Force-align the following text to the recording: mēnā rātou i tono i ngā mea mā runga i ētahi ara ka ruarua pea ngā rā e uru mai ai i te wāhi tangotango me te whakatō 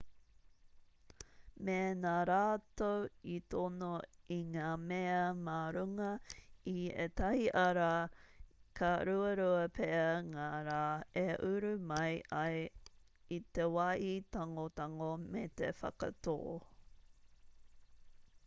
mēnā 1.67 2.13
rātou 2.29 2.95
i 3.33 3.35
tono 3.53 3.89
i 4.35 4.37
ngā 4.55 4.69
mea 4.85 5.19
mā 5.49 5.57
runga 5.75 6.07
i 6.71 6.73
ētahi 7.03 7.45
ara 7.65 7.91
ka 8.81 8.89
ruarua 9.11 9.61
pea 9.81 10.09
ngā 10.31 10.47
rā 10.71 10.79
e 11.23 11.25
uru 11.51 11.73
mai 11.93 12.09
ai 12.41 12.59
i 13.39 13.41
te 13.59 13.69
wāhi 13.79 14.13
tangotango 14.39 15.13
me 15.29 15.45
te 15.61 15.73
whakatō 15.85 16.37